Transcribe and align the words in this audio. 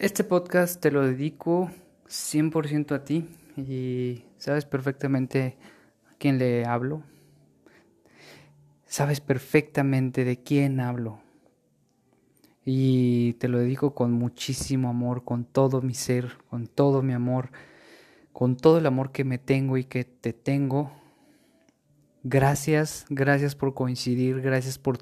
Este 0.00 0.24
podcast 0.24 0.80
te 0.80 0.90
lo 0.90 1.06
dedico 1.06 1.70
100% 2.08 2.94
a 2.94 3.04
ti 3.04 3.28
y 3.58 4.24
sabes 4.38 4.64
perfectamente 4.64 5.58
a 6.10 6.14
quién 6.16 6.38
le 6.38 6.64
hablo. 6.64 7.02
Sabes 8.86 9.20
perfectamente 9.20 10.24
de 10.24 10.42
quién 10.42 10.80
hablo. 10.80 11.20
Y 12.64 13.34
te 13.34 13.48
lo 13.48 13.58
dedico 13.58 13.94
con 13.94 14.12
muchísimo 14.12 14.88
amor, 14.88 15.22
con 15.22 15.44
todo 15.44 15.82
mi 15.82 15.92
ser, 15.92 16.38
con 16.48 16.66
todo 16.66 17.02
mi 17.02 17.12
amor, 17.12 17.50
con 18.32 18.56
todo 18.56 18.78
el 18.78 18.86
amor 18.86 19.12
que 19.12 19.24
me 19.24 19.36
tengo 19.36 19.76
y 19.76 19.84
que 19.84 20.04
te 20.04 20.32
tengo. 20.32 20.92
Gracias, 22.22 23.04
gracias 23.10 23.54
por 23.54 23.74
coincidir, 23.74 24.40
gracias 24.40 24.78
por 24.78 24.96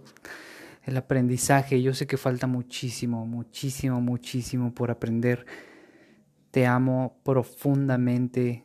el 0.89 0.97
aprendizaje. 0.97 1.83
Yo 1.83 1.93
sé 1.93 2.07
que 2.07 2.17
falta 2.17 2.47
muchísimo, 2.47 3.27
muchísimo, 3.27 4.01
muchísimo 4.01 4.75
por 4.75 4.91
aprender. 4.91 5.45
Te 6.51 6.67
amo 6.67 7.21
profundamente. 7.25 8.65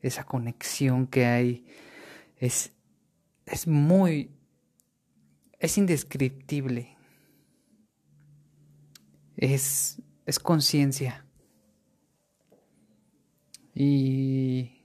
Esa 0.00 0.24
conexión 0.24 1.06
que 1.06 1.26
hay 1.26 1.66
es, 2.36 2.72
es 3.46 3.66
muy, 3.66 4.30
es 5.58 5.76
indescriptible. 5.76 6.96
Es, 9.36 10.00
es 10.24 10.38
conciencia. 10.38 11.26
Y 13.74 14.84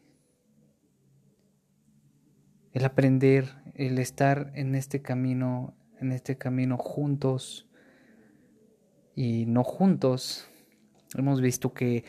el 2.74 2.86
aprender, 2.86 3.56
el 3.76 4.00
estar 4.00 4.52
en 4.56 4.74
este 4.74 5.02
camino 5.02 5.76
en 6.00 6.12
este 6.12 6.38
camino 6.38 6.78
juntos. 6.78 7.68
Y 9.16 9.46
no 9.46 9.64
juntos. 9.64 10.48
Hemos 11.16 11.42
visto 11.42 11.74
que 11.74 12.06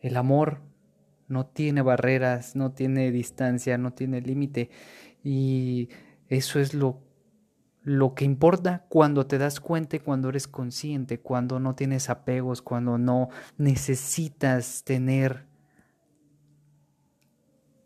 el 0.00 0.16
amor 0.16 0.60
no 1.26 1.46
tiene 1.46 1.82
barreras, 1.82 2.56
no 2.56 2.72
tiene 2.72 3.10
distancia, 3.10 3.78
no 3.78 3.92
tiene 3.92 4.20
límite. 4.20 4.70
Y 5.22 5.88
eso 6.28 6.60
es 6.60 6.74
lo 6.74 7.08
lo 7.88 8.14
que 8.14 8.26
importa 8.26 8.84
cuando 8.90 9.26
te 9.26 9.38
das 9.38 9.60
cuenta 9.60 9.96
y 9.96 10.00
cuando 10.00 10.28
eres 10.28 10.46
consciente, 10.46 11.20
cuando 11.20 11.58
no 11.58 11.74
tienes 11.74 12.10
apegos, 12.10 12.60
cuando 12.60 12.98
no 12.98 13.30
necesitas 13.56 14.84
tener 14.84 15.46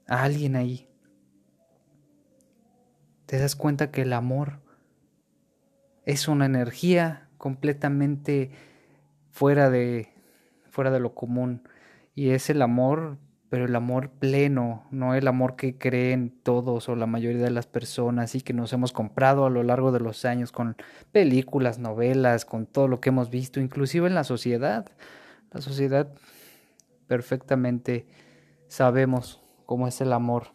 a 0.09 0.25
alguien 0.25 0.57
ahí 0.57 0.92
te 3.33 3.39
das 3.39 3.57
cuenta 3.57 3.91
que 3.91 4.03
el 4.03 4.13
amor 4.13 4.59
es 6.05 6.29
una 6.29 6.45
energía 6.45 7.31
completamente 7.39 8.51
fuera 9.31 9.71
de 9.71 10.13
fuera 10.69 10.91
de 10.91 11.01
lo 11.01 11.15
común 11.15 11.67
y 12.15 12.33
es 12.33 12.51
el 12.51 12.61
amor 12.61 13.17
pero 13.49 13.65
el 13.65 13.75
amor 13.75 14.11
pleno, 14.11 14.85
no 14.91 15.15
el 15.15 15.27
amor 15.29 15.57
que 15.57 15.79
creen 15.79 16.35
todos 16.43 16.91
o 16.91 16.95
la 16.95 17.07
mayoría 17.07 17.43
de 17.43 17.51
las 17.51 17.67
personas 17.67 18.35
y 18.35 18.43
que 18.43 18.53
nos 18.53 18.71
hemos 18.75 18.93
comprado 18.93 19.47
a 19.47 19.51
lo 19.51 19.63
largo 19.63 19.93
de 19.93 20.01
los 20.01 20.27
años 20.27 20.53
con 20.53 20.77
películas, 21.11 21.79
novelas, 21.79 22.45
con 22.45 22.67
todo 22.67 22.87
lo 22.87 23.01
que 23.01 23.09
hemos 23.09 23.31
visto, 23.31 23.61
inclusive 23.61 24.09
en 24.09 24.15
la 24.15 24.25
sociedad. 24.25 24.91
La 25.53 25.63
sociedad 25.63 26.13
perfectamente 27.07 28.05
sabemos 28.69 29.41
cómo 29.65 29.89
es 29.89 30.03
el 30.03 30.13
amor 30.13 30.49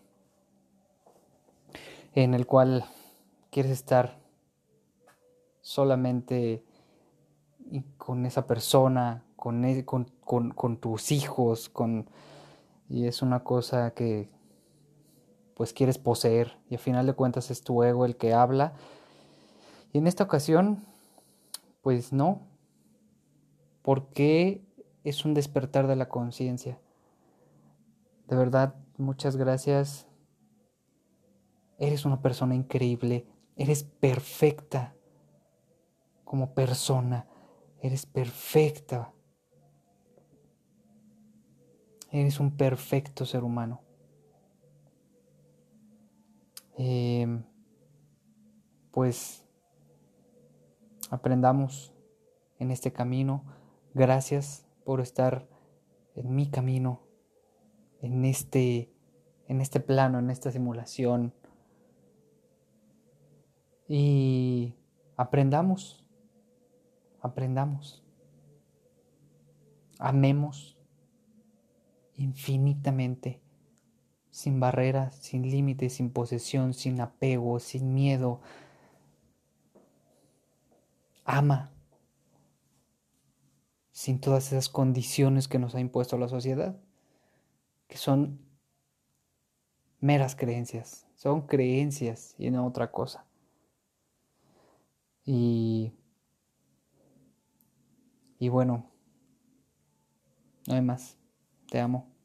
en 2.24 2.34
el 2.34 2.48
cual 2.48 2.84
quieres 3.52 3.72
estar 3.74 4.18
solamente 5.62 6.64
con 8.00 8.26
esa 8.26 8.48
persona, 8.48 9.24
con, 9.36 9.64
e, 9.64 9.86
con, 9.86 10.06
con, 10.26 10.78
tus 10.78 11.12
hijos, 11.12 11.70
con, 11.70 12.10
y 12.90 13.06
es 13.06 13.22
una 13.22 13.44
cosa 13.44 13.92
que 13.92 14.32
pues 15.54 15.74
quieres 15.74 16.00
poseer 16.00 16.58
y 16.72 16.74
al 16.74 16.80
final 16.80 17.06
de 17.06 17.14
cuentas 17.14 17.52
es 17.52 17.62
tu 17.62 17.84
ego 17.84 18.04
el 18.04 18.16
que 18.16 18.34
habla. 18.34 18.74
Y 19.94 20.00
en 20.00 20.08
esta 20.08 20.24
ocasión, 20.24 20.80
pues 21.84 22.14
no, 22.14 22.42
porque 23.84 24.66
es 25.04 25.24
un 25.24 25.36
despertar 25.36 25.86
de 25.86 25.96
la 25.96 26.10
conciencia. 26.10 26.80
De 28.28 28.36
verdad, 28.36 28.74
muchas 28.98 29.38
gracias 29.38 30.07
Eres 31.78 32.06
una 32.06 32.22
persona 32.22 32.56
increíble, 32.56 33.28
eres 33.56 33.84
perfecta 33.84 34.96
como 36.24 36.54
persona, 36.54 37.28
eres 37.82 38.06
perfecta. 38.06 39.14
Eres 42.12 42.40
un 42.40 42.56
perfecto 42.58 43.26
ser 43.26 43.44
humano. 43.44 43.82
Em, 46.78 47.44
pues 48.92 49.46
aprendamos 51.10 51.94
en 52.60 52.72
este 52.72 52.92
camino. 52.92 53.44
Gracias 53.94 54.66
por 54.84 55.00
estar 55.00 55.48
en 56.16 56.36
mi 56.36 56.50
camino, 56.50 57.04
en 58.02 58.26
este, 58.26 58.92
en 59.48 59.62
este 59.62 59.80
plano, 59.80 60.20
en 60.20 60.30
esta 60.30 60.52
simulación 60.52 61.34
y 63.88 64.74
aprendamos, 65.16 66.06
aprendamos, 67.22 68.04
amemos 70.00 70.78
infinitamente, 72.16 73.42
sin 74.30 74.60
barreras, 74.60 75.16
sin 75.16 75.50
límites, 75.50 75.94
sin 75.94 76.12
posesión, 76.12 76.74
sin 76.74 77.02
apego, 77.02 77.60
sin 77.60 77.94
miedo. 77.94 78.42
Ama 81.26 81.72
sin 83.98 84.22
todas 84.22 84.52
esas 84.52 84.70
condiciones 84.70 85.48
que 85.48 85.58
nos 85.58 85.74
ha 85.74 85.80
impuesto 85.80 86.20
la 86.20 86.28
sociedad, 86.28 86.80
que 87.88 87.98
son 87.98 88.40
meras 90.00 90.36
creencias, 90.36 91.08
son 91.16 91.48
creencias 91.48 92.36
y 92.38 92.52
no 92.52 92.68
otra 92.68 92.92
cosa. 92.92 93.27
Y, 95.28 95.92
y 98.40 98.50
bueno, 98.50 98.90
no 100.68 100.76
hay 100.76 100.82
más. 100.82 101.18
Te 101.70 101.80
amo. 101.80 102.17